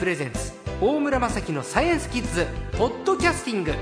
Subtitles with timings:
[0.00, 2.46] プレゼンツ大村雅樹のサイエンスキッズ
[2.78, 3.74] ポッドキャスティング。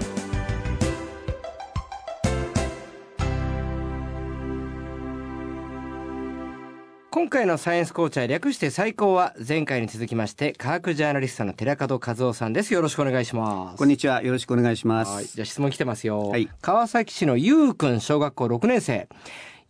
[7.12, 12.74] 今回のサイエンスコーチャー略して最高は前回に続きまして科学ジャーナリストの寺門和夫さんです。
[12.74, 13.78] よろしくお願いします。
[13.78, 14.20] こんにちは。
[14.20, 15.12] よろしくお願いします。
[15.12, 15.24] はい。
[15.24, 16.48] じゃあ質問来てますよ、はい。
[16.60, 19.08] 川崎市のゆうくん小学校6年生。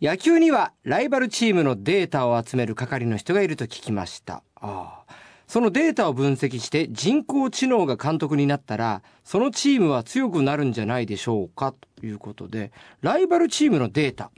[0.01, 4.41] 野球にはライバルチームのデータを集める係の人がいると聞きました。
[4.55, 12.71] ああそのデータを分析して人工知能が監督になったらそのチームは強くなるんじゃないでしょうかということで
[13.01, 14.29] ライバルチームのデータ。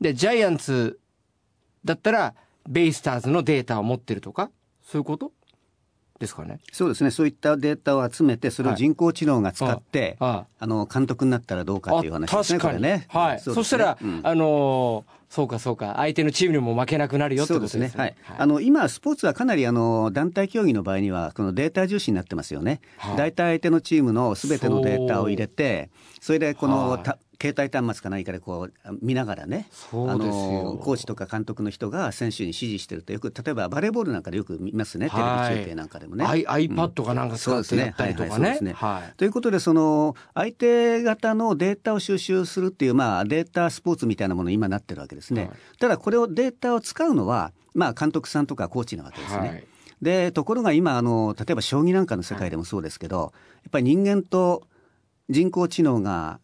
[0.00, 0.98] でジャイアンツ
[1.84, 2.34] だったら
[2.68, 4.50] ベイスターズのデータを持ってるとか
[4.82, 5.30] そういうこと？
[6.18, 6.60] ですかね。
[6.72, 7.10] そうですね。
[7.10, 13.06] そういったデータを集めてそれを人工知能が使って、あああの監督になったらどうかっていう話ですね確かにね。
[13.08, 13.40] はい。
[13.40, 13.64] そ,、ね。
[13.64, 14.20] したら、うん。
[14.22, 15.94] あのーそうかそうか。
[15.96, 17.86] 相手のチームにも負けなくなるよってそうことですね。
[17.86, 18.16] ですね。
[18.22, 18.36] はい。
[18.38, 22.80] あの今スポーツはかなりあの団体競技の場合にはこのデータ重視になってますよね。
[22.96, 23.16] はい。
[23.16, 27.02] 大体相手のチームのすべてのデータを入れて、それでこの、
[27.40, 30.62] 携帯端末か何かでこう見ながらね、そうですよ。
[30.64, 35.10] のコーチとか監督の人が選手に指示してるとよく例えばバレーボールなんかでよく見ますね。
[35.10, 36.24] テレビ中継なんかでもね。
[36.24, 38.58] アイ iPad かなんか使ってやったりとかね。
[39.16, 45.50] ということでその相手方のデータを収集するっていう、まあ、データスポーツみたいなものに今なってるわけですね、はい。
[45.78, 49.38] ただこれをデータを使うのは、まあ、監督さんとかコーチなわけですね。
[49.38, 49.64] はい。
[50.00, 53.32] でところが今あの例えば将棋なんかの世界でもそうですけど、
[53.64, 54.62] やっぱり人間と
[55.30, 56.38] 人工知能が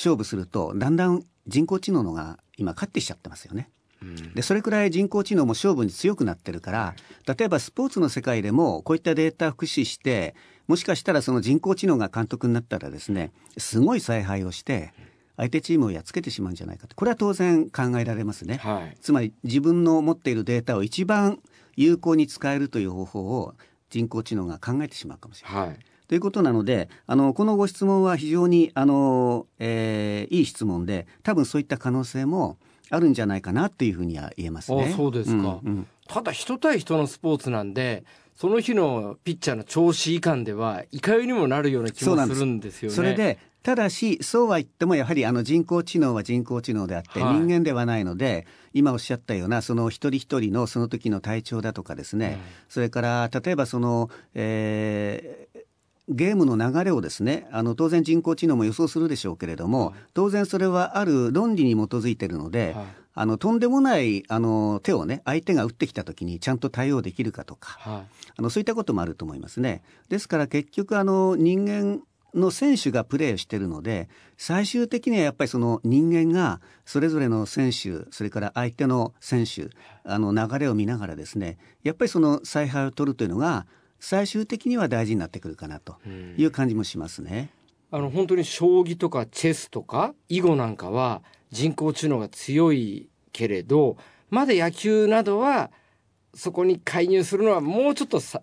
[0.00, 3.70] 勝負するとだんだん人工知能のが今勝ってきちゃってますよね。
[4.02, 6.94] うんでそれくらい人工知能も勝負に強くなってるから
[7.26, 10.34] 例えばスポーツの世界でもこういったデータを駆使して
[10.68, 14.94] もしかしたらその人工知能が監督になったらですねすごい采配をして
[15.36, 18.56] 相手チームをやっつけてしまうんじゃないかとこれは当然考えられますね。
[18.56, 21.38] はいつまり自分の持っているデータを一番
[21.76, 23.54] 有効に使えるという方法を
[23.90, 25.68] 人工知能が考えてしまうかもしれない。
[25.68, 25.78] はい
[26.10, 32.58] ということなのであのこのご質問は非常にあの、えーいい質問で多分そういった可能性も
[32.90, 34.90] あるんじゃないかなっていうふうには言えますね。
[34.92, 35.36] あそうですか。
[35.36, 35.86] んうん。
[36.08, 38.02] ただ人対人のスポーツなんで
[38.34, 42.96] その日のピッチャーの調子以下ではいかようにもなるような気もするんですよね。
[42.96, 47.34] それでただしそうは言ってもやはりあの人工知能は人工知能であってはい。
[47.34, 55.49] 人間ではないので、今おっしゃったようなその一人一人のその時の体調だとかですね、それから例えばその、えー
[56.10, 62.86] ゲームの流れをですねあの当然人工知能も予想するでしょうけれども、当然それはある論理に基づいているので、はい。
[63.12, 68.02] あのとんでもないあの手をね相手が打ってきた時にちゃんと対応できるかとか、はい。
[68.36, 69.82] あのそういったこともあると思いますね。
[70.08, 72.00] ですから結局あの人間
[72.34, 79.68] の選手がプレーしてるので最終的にはやっぱりその人間がそれぞれの選手それから相手の選手
[80.04, 83.66] あの流れを見ながらですねやっぱりその采配を取るというのが
[84.00, 85.96] 最終的には大事になってくるかなと
[86.36, 87.50] いう感じもしますね。
[87.92, 93.96] あの本当に将棋とかチェスとか囲碁なんかは人工知能が強いけれど
[94.30, 95.70] まだ野球などは
[96.34, 98.42] そこに介入するのはもうちょっとさ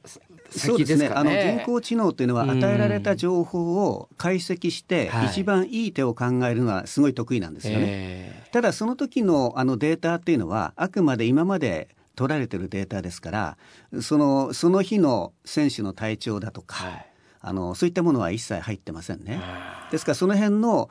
[0.50, 1.08] そうですね。
[1.08, 7.86] あの人工知能というのは与えられた情報を解析してはい一番いい手を考えるのはすごい得意なんですよね。
[7.88, 13.58] えただその時のあのデータっていうのはあくまで今まで取られてるデータですから
[14.02, 17.06] そのその日の選手の体調だとか、はい
[17.40, 19.40] あのそういったものは一切入ってませんね。
[19.42, 20.90] あですからその辺の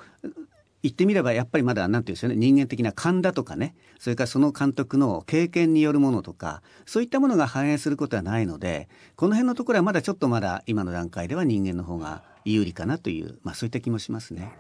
[0.83, 14.53] 言ってみればやっぱりまだなんていうんですよね人間的な勘だとかねそれからその監督の経験によるものとかそういったものが反映することはないのでこの辺のところはまだちょっとまだ今の段階では人間の方が有利かなという、まあ、そういった気もしますね。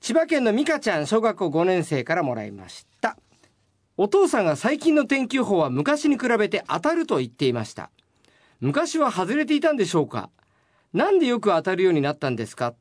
[0.00, 3.18] 千葉県の美香ちゃん小学校5年生からもらいました
[3.96, 7.90] お父さんが最近の天気予報は昔に比べて当たると言っていました。
[8.60, 10.30] 昔は外れていたんでしょうか？
[10.92, 12.74] なんでよく当たるようになったんですか？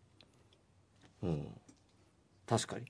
[1.21, 1.47] うん。
[2.47, 2.85] 確かに。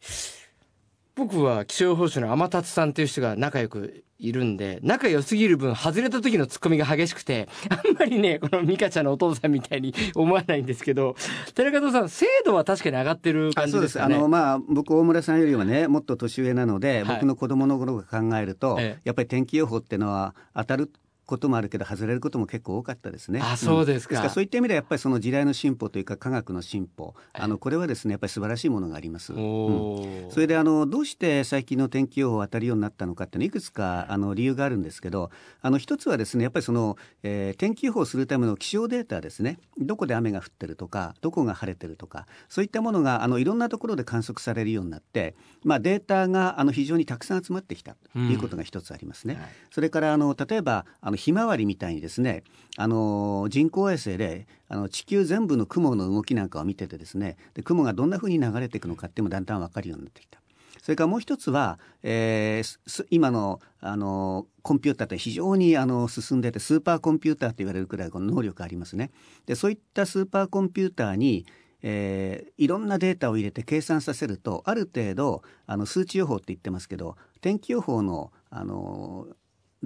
[1.16, 11.16] 僕は気象予報士の天達さんという人が仲良くいるんで仲良すぎる分外れた時のツッコミが激しくて あんまりねこの美香ちゃんのお父さんみたいに 思わないんですけど
[11.54, 13.98] 寺門さん精度は確かに上がってる感じそうです。
[13.98, 19.02] かねのまあ僕大村さんよりはねもっと年上なので、はい僕の子供の頃を考えると、ええ。
[19.06, 20.92] やっぱり天気予報ってのは当たる
[21.26, 23.40] こともあるけど外れることも結構多かったですね。
[23.42, 24.12] あそうですか。
[24.12, 29.34] ですからそういった意味ではやっぱりその時代の進歩というか科学の進歩あのこれはですねやっぱり素晴らしいものがあります。
[29.34, 30.32] うん。
[30.32, 35.32] それであのどうして最近の天気予報当たるようになったのかっていうのはいくつかあの理由があるんですけど
[35.62, 39.60] あの一つはですねやっぱりその、えー天気予報をするための気象データですね。
[39.78, 49.36] どこで雨が降ってるとかどこが晴れてるとかそういったものがあのいろんなところで観測されるようになって、まあ、データがあの非常にたくさん集まってきたということが一つありますね。
[49.36, 49.44] はい。
[49.72, 52.44] それからあの例えばあののひまわりみたいにですね
[52.78, 60.40] あの人工衛星であの地球全部の雲の動きなんかを見ててですねで雲がどんなふうに流れていくのかっていうのもだんだん分かるようになってきた。
[60.82, 69.10] それからもう一つは、えー、今のあのコンピューターって非常にあの進んでてスーパーコンピューターと言われるくらいこの能力ありますね。
[69.48, 71.46] でそういったスーパーコンピューターに
[71.88, 79.28] えー、いろんなデータを入れて計算させるとある程度あの数値予報って言ってますけど天気予報のあの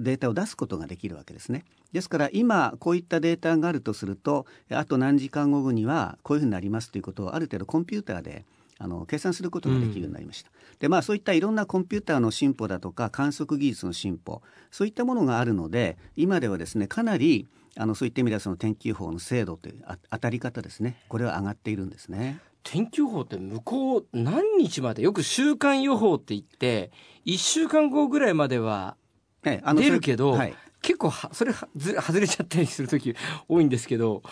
[0.02, 1.64] データを出すことができるわけですね。
[1.92, 8.44] ですから今こういったデータがあるとするとあと何時間後にはこういうふうになりますということをある程度コンピューターで
[8.78, 10.50] あの計算することができるようになりました。
[10.50, 22.40] うん、でまあそういったいろんなコンピューターの進歩だとか観測技術の進歩そういったものがあるので今ではですねかなりあのそういった意味ではその天気予報の精度というあ当たり方ですねこれは上がっているんですね。
[22.62, 26.90] 天気予報って向こう何日までよく週間予報って言って
[27.24, 28.96] 1週間後ぐらいまでは
[29.42, 33.14] 出るけど、はい、結構はそれはず外れちゃったりする時
[33.48, 34.22] 多いんですけど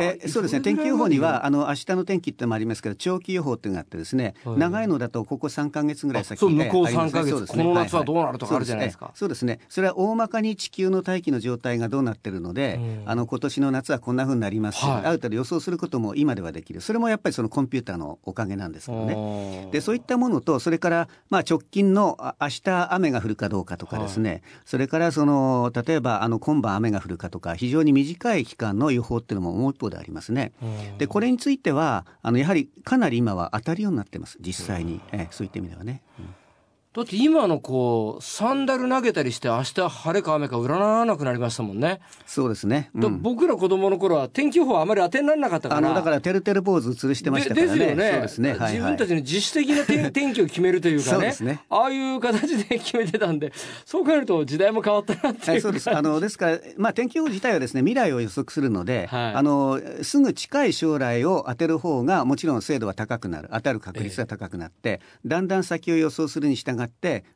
[0.00, 0.60] えそうですね。
[0.60, 9.60] 天気予報にはあの明日の天気ってのもありますけど長期予報っていうのがあってですね、はい、長いのだとここ3か月ぐらい先で向こう3か月、ね、この夏はどうなるとかあるじゃないですか、そうですね。
[9.68, 16.80] それは大まかに地球の大気の状態がどうなってるので、あの今年の夏はこんなふうになります、はい、ある程度予想することも今ではできる。
[16.80, 30.52] それもやっぱりそのコンピューターのおかげなんですけどねでそういったものとそれからまあ直近の明日雨が降るかどうかとかですね、はい、それからその例えばあの今晩雨が降るかとか非常に短い期間の予報っていうのももう一方でありますね。
[30.98, 36.02] でこれについてはあのやはりかなり今は当たるようになってます実際に、えそういった意味ではね。
[36.18, 36.34] うん
[36.98, 42.00] だって今のこうサンダル投げたりして明日晴れか雨か占わなくなりましたもんね。
[42.26, 42.90] そうですね。
[42.92, 45.86] うん、僕ら子供の頃は天気予報あまり当てにならなかったから。
[45.86, 47.72] あのだからてるてる坊主吊るしてましたからね。
[47.72, 48.10] ですよね。
[48.10, 48.50] そうですね。
[48.50, 51.32] はいはい、自分たちの自主的な天 天気を決めるというかね。
[51.40, 53.52] ねああいう形で決めてたんで、
[53.84, 55.88] そう考えると時代も変わったなっていう、はい、そうです。
[55.88, 66.87] あのですからまあ天気予報自体はですね未来を予測するので、はい、あのすぐ近い将来を当てる方がもちろん精度は高くなる、当たる確率は高くなって、えー、だんだん先を予想するに従って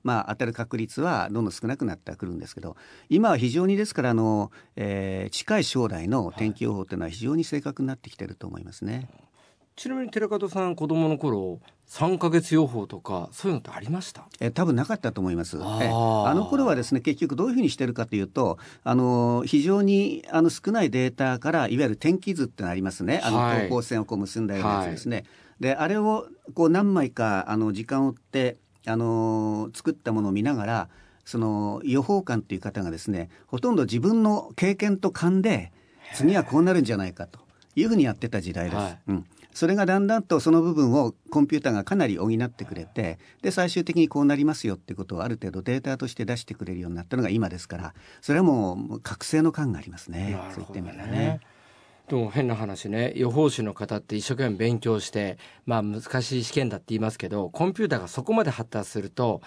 [0.02, 2.76] まあ当たる確率はどんどん少なくなってくるんですけど
[3.08, 9.08] 今は非常にですからあの、えー、近い将来の天気予報というのは非常に正確になってきてると思いますね。
[9.75, 11.58] ちなみに寺門さん子供の頃
[11.88, 14.26] 3か月予報とかそういうのってありました？
[14.40, 15.58] え多分なかったと思います。
[15.60, 23.20] ああの頃はですね結局どういうふうにしてるかというとあの非常にあの少ないデータからいわゆる天気図ってのありますね。
[23.25, 25.26] あの等高線をこう結んだようなやつですね、はい、
[25.60, 28.56] であれをこう何枚かあの時間を追って
[28.87, 30.88] あの作ったものを見ながら
[31.25, 35.73] その予報官という方がですねほとんど自分の経験と勘で
[36.14, 37.40] 次はこうなるんじゃないかと
[37.75, 38.76] いうふうにやってた時代です。
[38.76, 39.26] はい、うん。
[39.55, 51.40] それがだんだんとその部分をコンピューターがかなり補ってくれてで最終的にこうなりますよっていうことをある程度データとして出してくれるようになったのが今ですからそれはもう覚醒の感がありますね、ね、そういった意味でね。
[52.12, 53.14] でも変な話ね。
[53.16, 59.40] 予報士の方って一生懸命勉強してまあ難しい試験だって言いますけどコンピューターがそこまで発達すると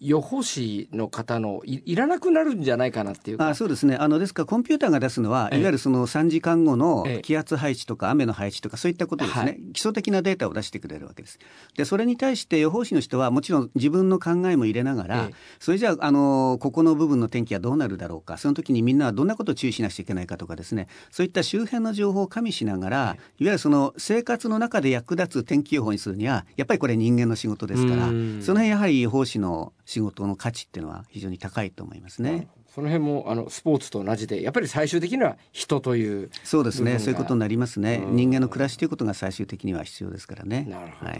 [0.00, 3.96] 予報士の方のいらなくなるんじゃないかなっていうあそうですね。
[3.96, 11.38] あのですからコンピューターが出すのは、いわゆるその3時間後の気圧配置とか雨の配置とかそういったことですね、はい、基礎的なデータを出してくれるわけです。
[11.76, 15.30] でそれに対して予報士の人はもちろん自分の考えも入れながら、
[15.60, 20.88] それじゃああのここの部分の天気はどうなるだろうかその時にみんなはどんなことを注意しなくちゃいけないかとかですね。
[21.12, 32.48] そういった周辺の情報を加味しながら、い、わゆるその生活の中で役立つ天気予報にするにはやっぱりこれ人間の仕事ですからその辺やはり予報士の仕事の価値っていうのは非常に高いと思いますね。
[32.74, 36.98] その辺もあのスポーツと同じでやっぱり最終的には人というそうですね。
[36.98, 38.04] そういうことになりますね。
[38.04, 40.66] 人間の暮らしということが最終的には必要ですからね。
[40.68, 41.10] なるほど。
[41.10, 41.16] わ、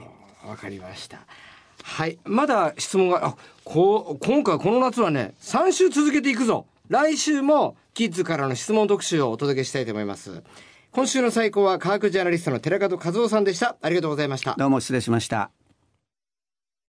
[0.50, 1.20] はい、かりました。
[1.82, 2.18] はい。
[2.24, 6.66] まだ質問があこう今回この夏はね3週続けていくぞ。
[6.88, 10.42] 来週もキッズからの質問特集をお届けしたいと思います。
[10.90, 13.76] 今週の最高は科学ジャーナリストの寺門和夫さんでした。
[13.80, 14.56] ありがとうございました。
[14.58, 15.55] どうも失礼しました